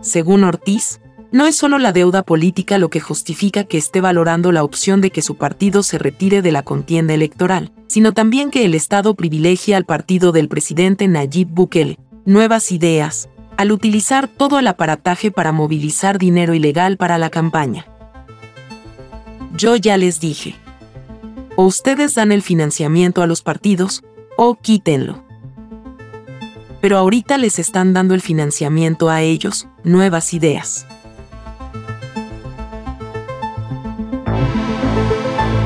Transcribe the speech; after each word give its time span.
Según 0.00 0.44
Ortiz, 0.44 1.00
no 1.32 1.46
es 1.46 1.54
solo 1.54 1.78
la 1.78 1.92
deuda 1.92 2.22
política 2.24 2.78
lo 2.78 2.90
que 2.90 3.00
justifica 3.00 3.64
que 3.64 3.78
esté 3.78 4.00
valorando 4.00 4.50
la 4.50 4.64
opción 4.64 5.00
de 5.00 5.10
que 5.10 5.22
su 5.22 5.36
partido 5.36 5.82
se 5.82 5.98
retire 5.98 6.42
de 6.42 6.50
la 6.50 6.62
contienda 6.62 7.14
electoral, 7.14 7.72
sino 7.86 8.12
también 8.12 8.50
que 8.50 8.64
el 8.64 8.74
Estado 8.74 9.14
privilegia 9.14 9.76
al 9.76 9.84
partido 9.84 10.32
del 10.32 10.48
presidente 10.48 11.06
Nayib 11.06 11.48
Bukele, 11.48 11.98
nuevas 12.24 12.72
ideas, 12.72 13.28
al 13.56 13.72
utilizar 13.72 14.26
todo 14.26 14.58
el 14.58 14.66
aparataje 14.66 15.30
para 15.30 15.52
movilizar 15.52 16.18
dinero 16.18 16.54
ilegal 16.54 16.96
para 16.96 17.18
la 17.18 17.30
campaña. 17.30 17.86
Yo 19.56 19.76
ya 19.76 19.96
les 19.96 20.18
dije. 20.18 20.56
O 21.56 21.64
ustedes 21.64 22.14
dan 22.14 22.32
el 22.32 22.42
financiamiento 22.42 23.22
a 23.22 23.26
los 23.26 23.42
partidos, 23.42 24.02
o 24.36 24.54
quítenlo. 24.54 25.29
Pero 26.80 26.96
ahorita 26.96 27.36
les 27.36 27.58
están 27.58 27.92
dando 27.92 28.14
el 28.14 28.22
financiamiento 28.22 29.10
a 29.10 29.20
ellos, 29.20 29.68
nuevas 29.84 30.32
ideas. 30.32 30.86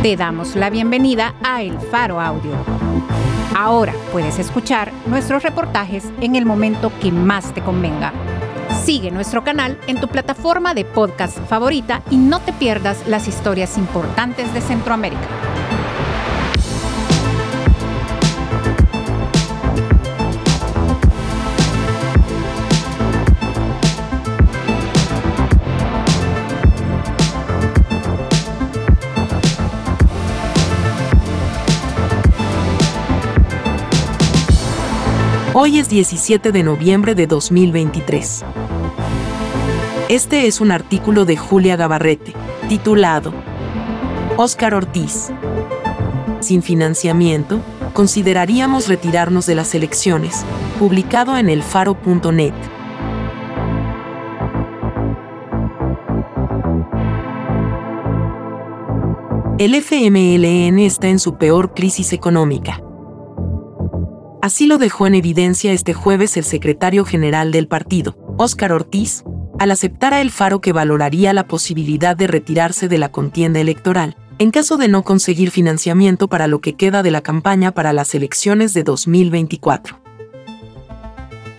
Te 0.03 0.17
damos 0.17 0.57
la 0.57 0.71
bienvenida 0.71 1.35
a 1.43 1.63
El 1.63 1.79
Faro 1.79 2.21
Audio. 2.21 2.53
Ahora 3.57 3.95
puedes 4.13 4.39
escuchar 4.39 4.93
nuestros 5.07 5.43
reportajes 5.43 6.05
en 6.21 6.35
el 6.35 6.45
momento 6.45 6.93
que 7.01 7.13
más 7.13 7.55
te 7.55 7.63
convenga. 7.63 8.13
Sigue 8.85 9.11
nuestro 9.13 9.45
canal 9.45 9.79
en 9.87 10.01
tu 10.01 10.09
plataforma 10.09 10.75
de 10.75 10.85
podcast 10.85 11.39
favorita 11.49 12.03
y 12.11 12.17
no 12.17 12.41
te 12.41 12.53
pierdas 12.53 13.07
las 13.07 13.29
historias 13.29 13.79
importantes 13.79 14.53
de 14.53 14.61
Centroamérica. 14.61 15.29
Hoy 35.57 35.79
es 35.79 35.89
17 35.89 36.51
de 36.51 36.65
noviembre 36.65 37.15
de 37.15 37.29
2023. 37.29 38.45
Este 40.09 40.49
es 40.49 40.61
un 40.61 40.73
artículo 40.73 41.25
de 41.25 41.37
Julia 41.37 41.77
Gabarrete, 41.77 42.33
titulado 42.69 43.33
Óscar 44.37 44.75
Ortiz. 44.75 45.31
Sin 46.41 46.61
financiamiento, 46.65 47.61
consideraríamos 47.93 48.89
retirarnos 48.89 49.47
de 49.47 49.55
las 49.55 49.77
elecciones, 49.77 50.45
publicado 50.81 51.39
en 51.39 51.49
elfaro.net. 51.49 52.55
El 59.61 59.77
FMLN 59.77 60.81
está 60.81 61.07
en 61.07 61.21
su 61.21 61.39
peor 61.39 61.75
crisis 61.75 62.13
económica. 62.13 62.81
Así 64.45 64.67
lo 64.67 64.77
dejó 64.77 65.07
en 65.07 65.15
evidencia 65.15 65.73
este 65.73 65.95
jueves 65.95 66.37
el 66.37 66.45
secretario 66.45 67.07
general 67.07 67.51
del 67.51 67.67
partido, 67.67 68.15
Óscar 68.37 68.73
Ortiz, 68.73 69.25
al 69.59 69.71
aceptar 69.71 70.13
a 70.13 70.21
El 70.21 70.31
Faro 70.31 70.61
que 70.61 70.75
valoraría 70.75 71.33
la 71.33 71.49
posibilidad 71.49 72.15
de 72.15 72.27
retirarse 72.27 72.87
de 72.87 72.99
la 72.99 73.11
contienda 73.11 73.61
electoral, 73.61 74.19
en 74.39 74.51
caso 74.51 74.77
de 74.77 74.89
no 74.89 75.03
conseguir 75.03 75.51
financiamiento 75.51 76.29
para 76.29 76.47
lo 76.47 76.61
que 76.61 76.75
queda 76.75 77.03
de 77.03 77.11
la 77.11 77.23
campaña 77.23 77.73
para 77.73 77.95
las 77.95 78.15
elecciones 78.15 78.75
de 78.75 78.83
2024. 78.83 79.99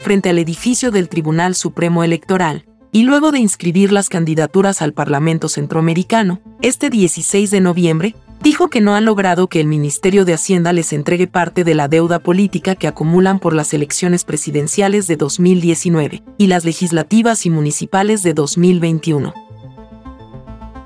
Frente 0.01 0.29
al 0.29 0.37
edificio 0.37 0.91
del 0.91 1.09
Tribunal 1.09 1.55
Supremo 1.55 2.03
Electoral, 2.03 2.65
y 2.91 3.01
luego 3.01 3.31
de 3.31 3.39
inscribir 3.39 3.91
las 3.91 4.09
candidaturas 4.09 4.83
al 4.83 4.93
Parlamento 4.93 5.49
Centroamericano, 5.49 6.39
este 6.61 6.91
16 6.91 7.49
de 7.49 7.61
noviembre, 7.61 8.15
dijo 8.45 8.69
que 8.69 8.79
no 8.79 8.93
han 8.93 9.05
logrado 9.05 9.47
que 9.47 9.59
el 9.59 9.65
Ministerio 9.65 10.23
de 10.23 10.35
Hacienda 10.35 10.71
les 10.71 10.93
entregue 10.93 11.25
parte 11.25 11.63
de 11.63 11.73
la 11.73 11.87
deuda 11.87 12.19
política 12.19 12.75
que 12.75 12.87
acumulan 12.87 13.39
por 13.39 13.55
las 13.55 13.73
elecciones 13.73 14.23
presidenciales 14.23 15.07
de 15.07 15.17
2019 15.17 16.21
y 16.37 16.45
las 16.45 16.63
legislativas 16.63 17.47
y 17.47 17.49
municipales 17.49 18.21
de 18.21 18.35
2021. 18.35 19.33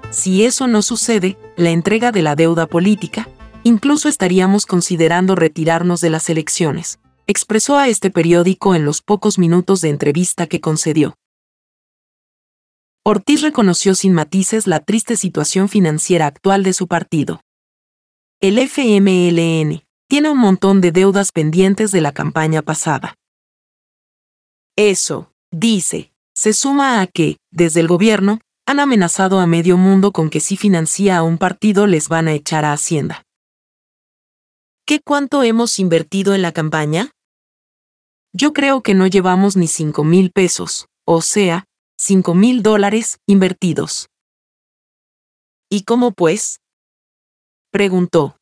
Si 0.10 0.46
eso 0.46 0.68
no 0.68 0.82
sucede, 0.82 1.38
la 1.58 1.72
entrega 1.72 2.14
de 2.14 2.22
la 2.22 2.38
deuda 2.38 2.66
política, 2.66 3.28
incluso 3.64 4.08
estaríamos 4.08 4.66
considerando 4.66 5.36
retirarnos 5.36 6.00
de 6.00 6.12
las 6.12 6.30
elecciones, 6.30 7.00
expresó 7.28 7.78
a 7.78 7.90
este 7.90 8.10
periódico 8.10 8.74
en 8.74 8.86
los 8.86 9.02
pocos 9.02 9.38
minutos 9.38 9.82
de 9.82 9.90
entrevista 9.90 10.48
que 10.48 10.62
concedió. 10.62 11.18
Ortiz 13.04 13.42
reconoció 13.42 13.96
sin 13.96 14.14
matices 14.14 14.66
la 14.66 14.80
triste 14.80 15.18
situación 15.18 15.68
financiera 15.68 16.26
actual 16.26 16.64
de 16.64 16.72
su 16.72 16.88
partido. 16.88 17.42
El 18.42 18.58
FMLN 18.58 19.84
tiene 20.08 20.30
un 20.30 20.38
montón 20.38 20.80
de 20.80 20.94
deudas 20.94 21.34
pendientes 21.34 21.92
de 21.92 22.00
la 22.00 22.14
campaña 22.14 22.62
pasada. 22.62 23.16
Eso, 24.78 25.34
dice, 25.52 26.14
se 26.34 26.54
suma 26.54 27.02
a 27.02 27.08
que, 27.08 27.36
desde 27.52 27.82
el 27.82 27.90
gobierno, 27.90 28.40
han 28.66 28.80
amenazado 28.80 29.40
a 29.40 29.46
medio 29.46 29.76
mundo 29.76 30.14
con 30.14 30.30
que 30.30 30.40
si 30.40 30.56
financia 30.56 31.18
a 31.18 31.24
un 31.24 31.38
partido 31.38 31.86
les 31.86 32.08
van 32.08 32.30
a 32.30 32.34
echar 32.34 32.64
a 32.64 32.72
Hacienda. 32.72 33.24
¿Qué 34.86 35.02
cuánto 35.02 35.44
hemos 35.44 35.78
invertido 35.78 36.34
en 36.34 36.42
la 36.42 36.54
campaña? 36.54 37.12
Yo 38.32 38.54
creo 38.54 38.82
que 38.84 38.94
no 38.94 39.06
llevamos 39.06 39.58
ni 39.58 39.68
cinco 39.68 40.06
mil 40.06 40.32
pesos, 40.32 40.88
o 41.06 41.22
sea, 41.22 41.66
5 41.98 42.34
mil 42.34 42.64
dólares 42.64 43.20
invertidos. 43.28 44.08
¿Y 45.70 45.84
cómo 45.84 46.14
pues? 46.14 46.62
Preguntó. 47.72 48.38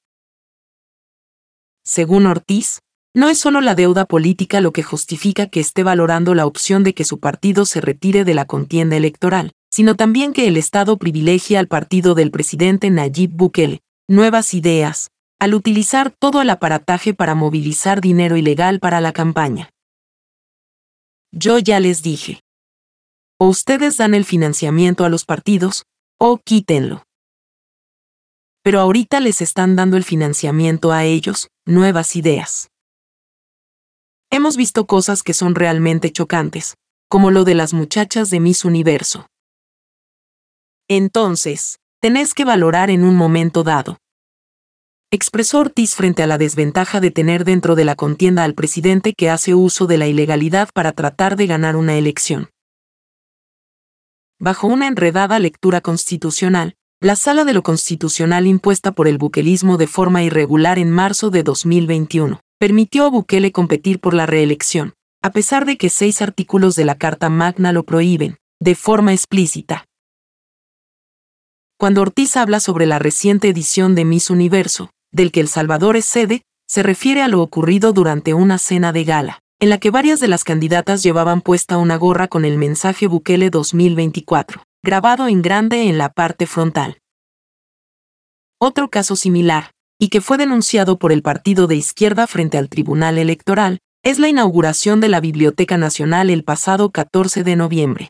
Según 1.84 2.26
Ortiz, 2.26 2.80
no 3.14 3.30
es 3.30 3.38
solo 3.38 3.62
la 3.62 3.76
deuda 3.76 4.06
política 4.06 4.62
lo 4.62 4.72
que 4.72 4.84
justifica 4.84 5.48
que 5.48 5.60
esté 5.60 5.84
valorando 5.84 6.36
la 6.36 6.46
opción 6.46 6.84
de 6.84 6.94
que 6.94 7.04
su 7.04 7.20
partido 7.20 7.66
se 7.66 7.82
retire 7.82 8.26
de 8.26 8.34
la 8.34 8.46
contienda 8.46 8.96
electoral, 8.96 9.52
sino 9.72 9.96
también 9.96 10.34
que 10.34 10.48
el 10.48 10.58
Estado 10.58 10.98
privilegia 10.98 11.60
al 11.60 11.68
partido 11.68 12.16
del 12.16 12.32
presidente 12.32 12.90
Nayib 12.90 13.32
Bukele, 13.32 13.82
nuevas 14.08 14.54
ideas, 14.54 15.10
al 15.40 15.54
utilizar 15.54 16.12
todo 16.12 16.42
el 16.42 16.50
aparataje 16.50 17.14
para 17.14 17.36
movilizar 17.36 18.02
dinero 18.02 18.38
ilegal 18.38 18.80
para 18.80 19.02
la 19.02 19.14
campaña. 19.14 19.70
Yo 21.32 21.60
ya 21.60 21.80
les 21.80 22.02
dije 22.02 22.42
o 23.40 23.48
ustedes 23.48 23.98
dan 23.98 24.14
el 24.14 24.26
financiamiento 24.26 25.06
a 25.06 25.10
los 25.10 25.26
partidos, 25.26 25.86
o 26.20 26.38
quítenlo. 26.38 27.04
Pero 28.68 28.82
ahorita 28.82 29.22
les 29.22 29.42
están 29.42 29.78
dando 29.78 29.96
el 29.96 30.04
financiamiento 30.04 30.92
a 30.92 31.06
ellos, 31.06 31.48
nuevas 31.66 32.18
ideas. 32.18 32.70
Hemos 34.30 34.58
visto 34.58 34.86
cosas 34.86 35.24
que 35.24 35.34
son 35.34 35.56
realmente 35.56 36.12
chocantes, 36.12 36.76
como 37.08 37.32
lo 37.32 37.46
de 37.46 37.56
las 37.56 37.74
muchachas 37.74 38.30
de 38.30 38.42
Miss 38.42 38.66
Universo. 38.66 39.28
Entonces, 40.90 41.80
tenés 42.02 42.34
que 42.34 42.44
valorar 42.44 42.90
en 42.90 43.06
un 43.06 43.16
momento 43.16 43.64
dado. 43.64 44.00
Expresó 45.12 45.60
Ortiz 45.60 45.96
frente 45.96 46.22
a 46.22 46.28
la 46.28 46.38
desventaja 46.38 47.00
de 47.00 47.12
tener 47.12 47.46
dentro 47.46 47.74
de 47.74 47.86
la 47.86 47.96
contienda 47.96 48.44
al 48.44 48.54
presidente 48.54 49.14
que 49.14 49.30
hace 49.30 49.56
uso 49.56 49.88
de 49.88 49.98
la 49.98 50.08
ilegalidad 50.08 50.68
para 50.74 50.92
tratar 50.92 51.38
de 51.38 51.48
ganar 51.48 51.78
una 51.78 51.96
elección. 51.96 52.50
Bajo 54.40 54.68
una 54.68 54.88
enredada 54.88 55.40
lectura 55.40 55.80
constitucional, 55.80 56.76
la 57.00 57.16
Sala 57.16 57.46
de 57.46 57.54
lo 57.54 57.62
Constitucional 57.62 58.48
impuesta 58.48 58.92
por 58.92 59.08
el 59.08 59.20
buquelismo 59.20 59.78
de 59.78 59.86
forma 59.86 60.24
irregular 60.24 60.80
en 60.80 60.90
marzo 60.90 61.30
de 61.30 61.44
2021 61.44 62.40
permitió 62.58 63.06
a 63.06 63.10
Bukele 63.10 63.52
competir 63.52 64.00
por 64.00 64.16
la 64.16 64.26
reelección, 64.26 64.96
a 65.22 65.30
pesar 65.30 65.68
de 65.68 65.78
que 65.78 65.90
seis 65.90 66.24
artículos 66.24 66.76
de 66.76 66.86
la 66.86 66.96
Carta 66.96 67.30
Magna 67.30 67.72
lo 67.72 67.84
prohíben, 67.84 68.38
de 68.60 68.74
forma 68.74 69.14
explícita. 69.14 69.86
Cuando 71.78 72.02
Ortiz 72.02 72.36
habla 72.36 72.60
sobre 72.60 72.88
la 72.88 72.98
reciente 72.98 73.48
edición 73.48 73.94
de 73.94 74.04
Miss 74.04 74.32
Universo, 74.32 74.90
del 75.12 75.32
que 75.32 75.40
El 75.40 75.50
Salvador 75.50 75.98
es 75.98 76.06
sede, 76.06 76.42
se 76.68 76.82
refiere 76.82 77.22
a 77.22 77.28
lo 77.28 77.44
ocurrido 77.44 77.94
durante 77.94 78.34
una 78.34 78.58
cena 78.58 78.92
de 78.92 79.04
gala 79.04 79.40
en 79.60 79.70
la 79.70 79.80
que 79.80 79.90
varias 79.90 80.20
de 80.20 80.28
las 80.28 80.44
candidatas 80.44 81.02
llevaban 81.02 81.42
puesta 81.42 81.78
una 81.78 81.96
gorra 81.96 82.28
con 82.28 82.46
el 82.46 82.58
mensaje 82.58 83.08
Bukele 83.08 83.50
2024, 83.50 84.62
grabado 84.88 85.28
en 85.28 85.42
grande 85.42 85.90
en 85.90 85.98
la 85.98 86.08
parte 86.08 86.48
frontal. 86.48 87.02
Otro 88.58 88.90
caso 88.90 89.18
similar, 89.18 89.72
y 90.00 90.08
que 90.08 90.22
fue 90.22 90.38
denunciado 90.38 90.98
por 90.98 91.12
el 91.12 91.22
partido 91.22 91.68
de 91.68 91.76
izquierda 91.76 92.26
frente 92.26 92.58
al 92.58 92.70
Tribunal 92.70 93.18
Electoral, 93.18 93.80
es 94.02 94.18
la 94.18 94.30
inauguración 94.30 95.02
de 95.02 95.10
la 95.10 95.20
Biblioteca 95.20 95.78
Nacional 95.78 96.30
el 96.30 96.46
pasado 96.46 96.90
14 96.90 97.44
de 97.44 97.58
noviembre. 97.58 98.10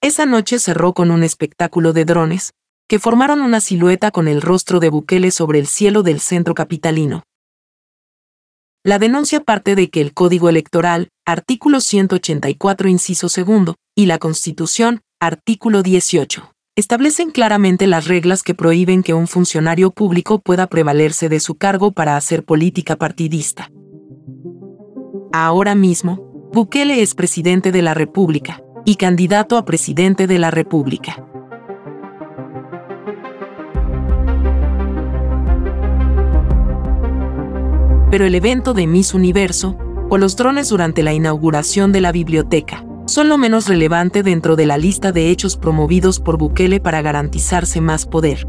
Esa 0.00 0.24
noche 0.24 0.60
cerró 0.60 0.94
con 0.94 1.10
un 1.10 1.24
espectáculo 1.24 1.92
de 1.92 2.04
drones, 2.04 2.52
que 2.88 3.00
formaron 3.00 3.40
una 3.40 3.60
silueta 3.60 4.12
con 4.12 4.28
el 4.28 4.40
rostro 4.40 4.78
de 4.78 4.88
Bukele 4.88 5.32
sobre 5.32 5.58
el 5.58 5.66
cielo 5.66 6.04
del 6.04 6.20
centro 6.20 6.54
capitalino. 6.54 7.24
La 8.84 9.00
denuncia 9.00 9.40
parte 9.40 9.74
de 9.74 9.90
que 9.90 10.00
el 10.00 10.14
Código 10.14 10.48
Electoral, 10.48 11.08
artículo 11.26 11.80
184, 11.80 12.88
inciso 12.88 13.28
segundo, 13.28 13.74
y 13.96 14.06
la 14.06 14.18
Constitución, 14.18 15.00
artículo 15.20 15.82
18, 15.82 16.54
establecen 16.76 17.30
claramente 17.30 17.88
las 17.88 18.06
reglas 18.06 18.44
que 18.44 18.54
prohíben 18.54 19.02
que 19.02 19.14
un 19.14 19.26
funcionario 19.26 19.90
público 19.90 20.38
pueda 20.38 20.68
prevalerse 20.68 21.28
de 21.28 21.40
su 21.40 21.56
cargo 21.56 21.90
para 21.90 22.16
hacer 22.16 22.44
política 22.44 22.96
partidista. 22.96 23.70
Ahora 25.32 25.74
mismo, 25.74 26.50
Bukele 26.52 27.02
es 27.02 27.14
presidente 27.14 27.72
de 27.72 27.82
la 27.82 27.94
República 27.94 28.62
y 28.84 28.94
candidato 28.94 29.56
a 29.56 29.64
presidente 29.64 30.26
de 30.26 30.38
la 30.38 30.50
República. 30.50 31.24
pero 38.10 38.24
el 38.24 38.34
evento 38.34 38.72
de 38.72 38.86
Miss 38.86 39.12
Universo, 39.12 39.76
o 40.08 40.16
los 40.16 40.34
drones 40.34 40.70
durante 40.70 41.02
la 41.02 41.12
inauguración 41.12 41.92
de 41.92 42.00
la 42.00 42.10
biblioteca, 42.10 42.87
son 43.08 43.28
lo 43.28 43.38
menos 43.38 43.66
relevante 43.66 44.22
dentro 44.22 44.54
de 44.54 44.66
la 44.66 44.78
lista 44.78 45.12
de 45.12 45.30
hechos 45.30 45.56
promovidos 45.56 46.20
por 46.20 46.36
Bukele 46.36 46.78
para 46.78 47.02
garantizarse 47.02 47.80
más 47.80 48.06
poder. 48.06 48.46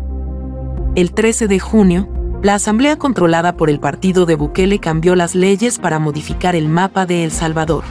El 0.95 1.13
13 1.13 1.47
de 1.47 1.59
junio, 1.59 2.09
la 2.43 2.55
asamblea 2.55 2.97
controlada 2.97 3.55
por 3.55 3.69
el 3.69 3.79
partido 3.79 4.25
de 4.25 4.35
Bukele 4.35 4.79
cambió 4.79 5.15
las 5.15 5.33
leyes 5.33 5.79
para 5.79 5.99
modificar 5.99 6.55
el 6.55 6.67
mapa 6.67 7.05
de 7.05 7.23
El 7.23 7.31
Salvador. 7.31 7.83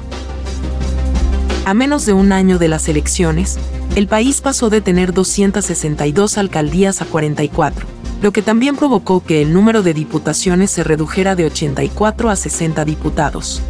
A 1.64 1.74
menos 1.74 2.06
de 2.06 2.12
un 2.12 2.32
año 2.32 2.58
de 2.58 2.68
las 2.68 2.88
elecciones, 2.88 3.58
el 3.96 4.06
país 4.06 4.40
pasó 4.40 4.70
de 4.70 4.80
tener 4.80 5.12
262 5.12 6.38
alcaldías 6.38 7.02
a 7.02 7.06
44 7.06 7.98
lo 8.20 8.32
que 8.32 8.42
también 8.42 8.76
provocó 8.76 9.22
que 9.22 9.42
el 9.42 9.52
número 9.52 9.82
de 9.82 9.94
diputaciones 9.94 10.70
se 10.70 10.82
redujera 10.82 11.36
de 11.36 11.46
84 11.46 12.30
a 12.30 12.36
60 12.36 12.84
diputados. 12.84 13.62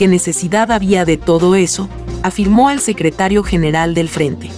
¿Qué 0.00 0.08
necesidad 0.08 0.72
había 0.72 1.04
de 1.04 1.18
todo 1.18 1.56
eso? 1.56 1.86
afirmó 2.22 2.70
el 2.70 2.80
secretario 2.80 3.42
general 3.42 3.92
del 3.92 4.08
Frente. 4.08 4.50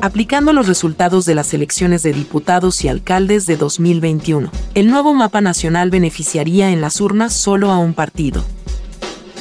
Aplicando 0.00 0.54
los 0.54 0.66
resultados 0.66 1.26
de 1.26 1.34
las 1.34 1.52
elecciones 1.52 2.02
de 2.02 2.14
diputados 2.14 2.82
y 2.82 2.88
alcaldes 2.88 3.44
de 3.44 3.58
2021, 3.58 4.50
el 4.74 4.86
nuevo 4.86 5.12
mapa 5.12 5.42
nacional 5.42 5.90
beneficiaría 5.90 6.70
en 6.70 6.80
las 6.80 6.98
urnas 7.02 7.34
solo 7.34 7.70
a 7.72 7.76
un 7.76 7.92
partido, 7.92 8.42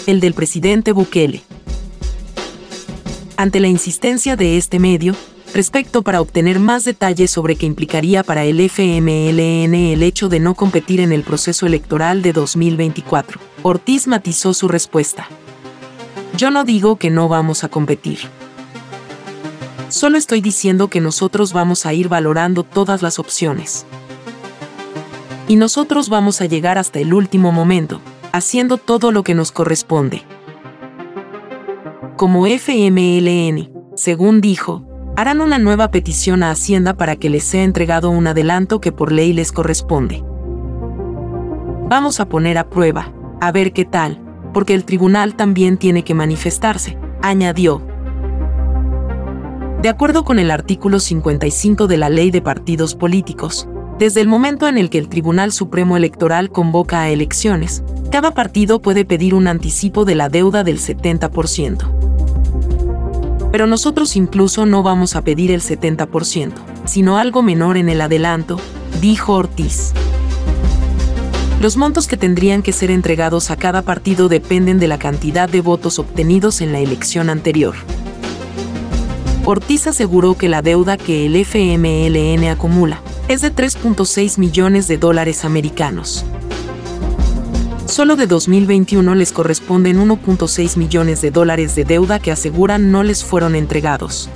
el 0.07 0.19
del 0.19 0.33
presidente 0.33 0.91
Bukele. 0.91 1.41
Ante 3.37 3.61
la 3.61 3.69
insistencia 3.69 4.35
de 4.35 4.57
este 4.57 4.77
medio, 4.77 5.15
respecto 5.53 6.01
para 6.01 6.19
obtener 6.19 6.59
más 6.59 6.83
detalles 6.83 7.29
sobre 7.29 7.55
qué 7.55 7.65
implicaría 7.65 8.23
para 8.23 8.43
el 8.43 8.59
FMLN 8.59 9.75
el 9.75 10.01
hecho 10.01 10.27
de 10.27 10.39
no 10.39 10.55
competir 10.55 10.99
en 10.99 11.11
el 11.11 11.23
proceso 11.23 11.67
electoral 11.67 12.21
de 12.23 12.33
2024. 12.33 13.39
Ortiz 13.61 14.07
matizó 14.07 14.53
su 14.53 14.67
respuesta. 14.67 15.27
Yo 16.35 16.49
no 16.49 16.63
digo 16.63 16.97
que 16.97 17.11
no 17.11 17.29
vamos 17.29 17.63
a 17.63 17.69
competir. 17.69 18.19
Solo 19.89 20.17
estoy 20.17 20.41
diciendo 20.41 20.87
que 20.87 20.99
nosotros 20.99 21.53
vamos 21.53 21.85
a 21.85 21.93
ir 21.93 22.09
valorando 22.09 22.63
todas 22.63 23.03
las 23.03 23.19
opciones. 23.19 23.85
Y 25.47 25.55
nosotros 25.55 26.09
vamos 26.09 26.41
a 26.41 26.45
llegar 26.45 26.79
hasta 26.79 26.99
el 26.99 27.13
último 27.13 27.51
momento, 27.51 28.01
haciendo 28.31 28.77
todo 28.77 29.11
lo 29.11 29.23
que 29.23 29.35
nos 29.35 29.51
corresponde. 29.51 30.23
Como 32.17 32.47
FMLN, 32.47 33.71
según 33.95 34.41
dijo, 34.41 34.83
harán 35.15 35.41
una 35.41 35.59
nueva 35.59 35.91
petición 35.91 36.41
a 36.43 36.51
Hacienda 36.51 36.95
para 36.95 37.15
que 37.15 37.29
les 37.29 37.43
sea 37.43 37.63
entregado 37.63 38.09
un 38.09 38.25
adelanto 38.25 38.81
que 38.81 38.91
por 38.91 39.11
ley 39.11 39.33
les 39.33 39.51
corresponde. 39.51 40.23
Vamos 41.87 42.19
a 42.19 42.27
poner 42.27 42.57
a 42.57 42.69
prueba, 42.69 43.13
a 43.39 43.51
ver 43.51 43.73
qué 43.73 43.85
tal, 43.85 44.19
porque 44.53 44.73
el 44.73 44.85
tribunal 44.85 45.35
también 45.35 45.77
tiene 45.77 46.03
que 46.03 46.15
manifestarse, 46.15 46.97
añadió. 47.21 47.85
De 49.83 49.89
acuerdo 49.89 50.23
con 50.23 50.39
el 50.39 50.49
artículo 50.49 50.99
55 50.99 51.87
de 51.87 51.97
la 51.97 52.09
Ley 52.09 52.31
de 52.31 52.41
Partidos 52.41 52.95
Políticos, 52.95 53.67
desde 53.99 54.21
el 54.21 54.27
momento 54.27 54.67
en 54.67 54.77
el 54.79 54.89
que 54.89 54.97
el 54.97 55.09
Tribunal 55.09 55.51
Supremo 55.51 55.97
Electoral 55.97 56.49
convoca 56.49 57.01
a 57.01 57.09
elecciones, 57.09 57.83
cada 58.09 58.31
partido 58.31 58.81
puede 58.81 59.05
pedir 59.05 59.35
un 59.35 59.47
anticipo 59.47 60.05
de 60.05 60.15
la 60.15 60.29
deuda 60.29 60.63
del 60.63 60.79
70% 60.79 61.92
pero 63.53 63.67
nosotros 63.67 64.15
incluso 64.15 64.65
no 64.65 64.81
vamos 64.81 65.15
a 65.15 65.21
pedir 65.21 65.51
el 65.51 65.61
70%, 65.61 66.53
sino 66.85 67.19
algo 67.19 67.43
menor 67.43 67.77
en 67.77 67.87
el 67.87 68.01
adelanto, 68.01 68.59
dijo 68.99 69.33
Ortiz. 69.33 69.93
Los 71.61 71.77
montos 71.77 72.07
que 72.07 72.17
tendrían 72.17 72.63
que 72.63 72.73
ser 72.73 72.89
entregados 72.89 73.51
a 73.51 73.55
cada 73.55 73.83
partido 73.83 74.27
dependen 74.27 74.79
de 74.79 74.87
la 74.87 74.97
cantidad 74.97 75.47
de 75.47 75.61
votos 75.61 75.99
obtenidos 75.99 76.61
en 76.61 76.71
la 76.71 76.79
elección 76.79 77.29
anterior. 77.29 77.75
Ortiz 79.45 79.85
aseguró 79.85 80.35
que 80.35 80.49
la 80.49 80.63
deuda 80.63 80.97
que 80.97 81.27
el 81.27 81.35
FMLN 81.35 82.49
acumula 82.49 83.01
es 83.27 83.41
de 83.41 83.53
3.6 83.53 84.39
millones 84.39 84.87
de 84.87 84.97
dólares 84.97 85.45
americanos. 85.45 86.25
Solo 87.93 88.15
de 88.15 88.25
2021 88.25 89.13
les 89.13 89.31
corresponden 89.31 89.99
1.6 89.99 90.77
millones 90.77 91.21
de 91.21 91.29
dólares 91.29 91.75
de 91.75 91.85
deuda 91.85 92.17
que 92.17 92.31
aseguran 92.31 92.91
no 92.91 93.03
les 93.03 93.23
fueron 93.23 93.53
entregados. 93.53 94.31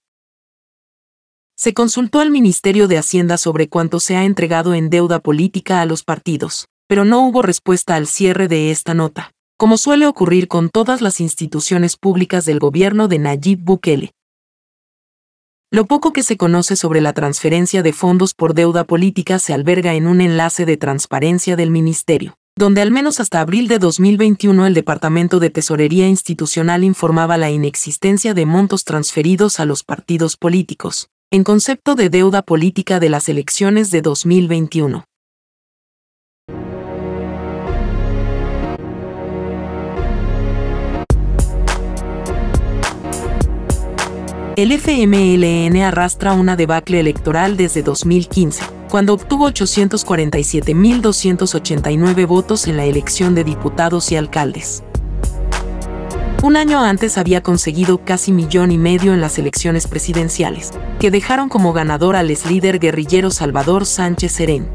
Se 1.58 1.72
consultó 1.72 2.20
al 2.20 2.30
Ministerio 2.30 2.86
de 2.86 2.98
Hacienda 2.98 3.38
sobre 3.38 3.66
cuánto 3.68 3.98
se 3.98 4.14
ha 4.14 4.24
entregado 4.24 4.74
en 4.74 4.90
deuda 4.90 5.20
política 5.20 5.80
a 5.80 5.86
los 5.86 6.04
partidos, 6.04 6.68
pero 6.86 7.06
no 7.06 7.26
hubo 7.26 7.40
respuesta 7.40 7.94
al 7.96 8.06
cierre 8.06 8.46
de 8.46 8.70
esta 8.70 8.92
nota, 8.92 9.32
como 9.56 9.78
suele 9.78 10.06
ocurrir 10.06 10.48
con 10.48 10.68
todas 10.68 11.00
las 11.00 11.18
instituciones 11.18 11.96
públicas 11.96 12.44
del 12.44 12.58
gobierno 12.58 13.08
de 13.08 13.18
Nayib 13.20 13.60
Bukele. 13.60 14.12
Lo 15.70 15.86
poco 15.86 16.12
que 16.12 16.22
se 16.22 16.36
conoce 16.36 16.76
sobre 16.76 17.00
la 17.00 17.14
transferencia 17.14 17.82
de 17.82 17.94
fondos 17.94 18.34
por 18.34 18.52
deuda 18.52 18.84
política 18.84 19.38
se 19.38 19.54
alberga 19.54 19.94
en 19.94 20.06
un 20.06 20.20
enlace 20.20 20.66
de 20.66 20.76
transparencia 20.76 21.56
del 21.56 21.70
Ministerio. 21.70 22.36
donde 22.58 22.80
al 22.80 22.90
menos 22.90 23.20
hasta 23.20 23.40
abril 23.40 23.68
de 23.68 23.78
2021 23.78 24.66
el 24.66 24.72
Departamento 24.72 25.40
de 25.40 25.50
Tesorería 25.50 26.08
Institucional 26.08 26.84
informaba 26.84 27.36
la 27.36 27.50
inexistencia 27.50 28.32
de 28.32 28.46
montos 28.46 28.84
transferidos 28.84 29.60
a 29.60 29.66
los 29.66 29.84
partidos 29.84 30.38
políticos, 30.38 31.10
en 31.32 31.42
concepto 31.42 31.96
de 31.96 32.08
deuda 32.08 32.42
política 32.42 33.00
de 33.00 33.08
las 33.08 33.28
elecciones 33.28 33.90
de 33.90 34.00
2021. 34.00 35.04
El 44.54 44.70
FMLN 44.72 45.82
arrastra 45.82 46.32
una 46.32 46.54
debacle 46.54 47.00
electoral 47.00 47.56
desde 47.56 47.82
2015, 47.82 48.62
cuando 48.88 49.12
obtuvo 49.12 49.50
847.289 49.50 52.26
votos 52.26 52.68
en 52.68 52.76
la 52.76 52.84
elección 52.84 53.34
de 53.34 53.42
diputados 53.42 54.12
y 54.12 54.16
alcaldes. 54.16 54.84
Un 56.42 56.56
año 56.56 56.80
antes 56.80 57.18
había 57.18 57.42
conseguido 57.42 58.04
casi 58.04 58.30
millón 58.30 58.70
y 58.70 58.78
medio 58.78 59.14
en 59.14 59.20
las 59.20 59.38
elecciones 59.38 59.86
presidenciales, 59.86 60.72
que 61.00 61.10
dejaron 61.10 61.48
como 61.48 61.72
ganador 61.72 62.14
al 62.14 62.28
líder 62.28 62.78
guerrillero 62.78 63.30
Salvador 63.30 63.86
Sánchez 63.86 64.32
Serén. 64.32 64.68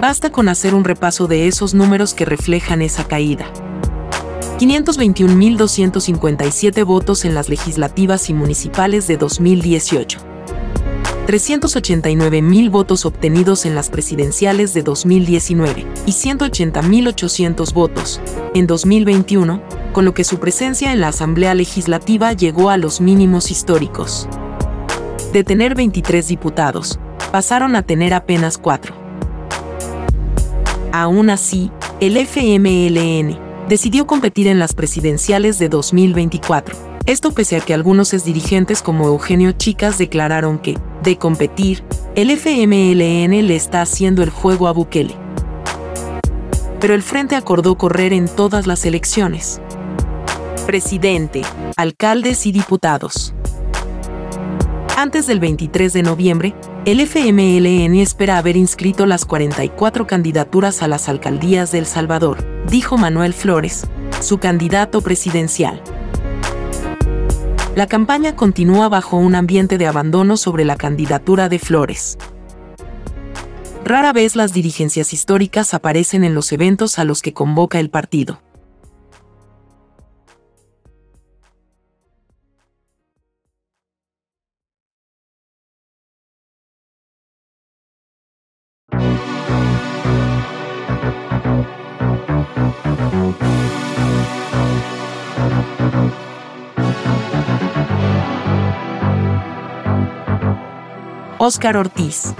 Basta 0.00 0.30
con 0.30 0.48
hacer 0.48 0.74
un 0.74 0.84
repaso 0.84 1.26
de 1.26 1.48
esos 1.48 1.74
números 1.74 2.14
que 2.14 2.26
reflejan 2.26 2.82
esa 2.82 3.08
caída. 3.08 3.46
521.257 4.58 6.84
votos 6.84 7.24
en 7.24 7.34
las 7.34 7.48
legislativas 7.48 8.30
y 8.30 8.34
municipales 8.34 9.06
de 9.06 9.16
2018. 9.16 10.35
389.000 11.26 12.70
votos 12.70 13.04
obtenidos 13.04 13.66
en 13.66 13.74
las 13.74 13.90
presidenciales 13.90 14.74
de 14.74 14.84
2019 14.84 15.84
y 16.06 16.12
180.800 16.12 17.72
votos 17.72 18.20
en 18.54 18.68
2021, 18.68 19.60
con 19.92 20.04
lo 20.04 20.14
que 20.14 20.22
su 20.22 20.38
presencia 20.38 20.92
en 20.92 21.00
la 21.00 21.08
Asamblea 21.08 21.54
Legislativa 21.54 22.32
llegó 22.32 22.70
a 22.70 22.76
los 22.76 23.00
mínimos 23.00 23.50
históricos. 23.50 24.28
De 25.32 25.42
tener 25.42 25.74
23 25.74 26.28
diputados, 26.28 27.00
pasaron 27.32 27.74
a 27.74 27.82
tener 27.82 28.14
apenas 28.14 28.56
4. 28.56 28.94
Aún 30.92 31.28
así, 31.30 31.72
el 31.98 32.18
FMLN, 32.18 33.36
decidió 33.68 34.06
competir 34.06 34.46
en 34.46 34.60
las 34.60 34.74
presidenciales 34.74 35.58
de 35.58 35.68
2024. 35.70 36.96
Esto 37.06 37.30
pese 37.30 37.56
a 37.56 37.60
que 37.60 37.72
algunos 37.72 38.12
exdirigentes 38.14 38.82
como 38.82 39.06
Eugenio 39.06 39.52
Chicas 39.52 39.96
declararon 39.96 40.58
que, 40.58 40.76
de 41.06 41.16
competir, 41.16 41.84
el 42.16 42.30
FMLN 42.30 43.46
le 43.46 43.54
está 43.54 43.80
haciendo 43.80 44.24
el 44.24 44.30
juego 44.30 44.66
a 44.66 44.72
Bukele. 44.72 45.14
Pero 46.80 46.94
el 46.94 47.02
Frente 47.02 47.36
acordó 47.36 47.78
correr 47.78 48.12
en 48.12 48.28
todas 48.28 48.66
las 48.66 48.84
elecciones. 48.84 49.60
Presidente, 50.66 51.42
alcaldes 51.76 52.44
y 52.44 52.52
diputados. 52.52 53.34
Antes 54.96 55.28
del 55.28 55.38
23 55.38 55.92
de 55.92 56.02
noviembre, 56.02 56.54
el 56.86 57.00
FMLN 57.00 57.94
espera 58.00 58.38
haber 58.38 58.56
inscrito 58.56 59.06
las 59.06 59.24
44 59.24 60.08
candidaturas 60.08 60.82
a 60.82 60.88
las 60.88 61.08
alcaldías 61.08 61.70
de 61.70 61.78
El 61.78 61.86
Salvador, 61.86 62.44
dijo 62.68 62.98
Manuel 62.98 63.32
Flores, 63.32 63.86
su 64.20 64.38
candidato 64.38 65.02
presidencial. 65.02 65.80
La 67.76 67.86
campaña 67.86 68.34
continúa 68.36 68.88
bajo 68.88 69.18
un 69.18 69.34
ambiente 69.34 69.76
de 69.76 69.86
abandono 69.86 70.38
sobre 70.38 70.64
la 70.64 70.76
candidatura 70.76 71.50
de 71.50 71.58
Flores. 71.58 72.16
Rara 73.84 74.14
vez 74.14 74.34
las 74.34 74.54
dirigencias 74.54 75.12
históricas 75.12 75.74
aparecen 75.74 76.24
en 76.24 76.34
los 76.34 76.52
eventos 76.52 76.98
a 76.98 77.04
los 77.04 77.20
que 77.20 77.34
convoca 77.34 77.78
el 77.78 77.90
partido. 77.90 78.40
Óscar 101.46 101.76
Ortiz. 101.76 102.34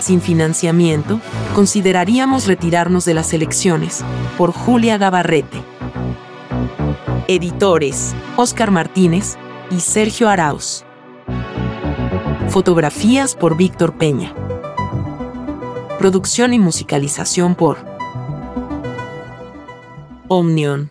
Sin 0.00 0.20
financiamiento, 0.20 1.20
consideraríamos 1.54 2.48
retirarnos 2.48 3.04
de 3.04 3.14
las 3.14 3.32
elecciones, 3.32 4.04
por 4.36 4.50
Julia 4.50 4.98
Gabarrete. 4.98 5.62
Editores, 7.28 8.12
Óscar 8.34 8.72
Martínez 8.72 9.38
y 9.70 9.78
Sergio 9.78 10.28
Arauz. 10.28 10.84
Fotografías 12.48 13.36
por 13.36 13.56
Víctor 13.56 13.96
Peña. 13.96 14.34
Producción 16.00 16.54
y 16.54 16.58
musicalización 16.58 17.54
por 17.54 17.78
Omnion. 20.26 20.90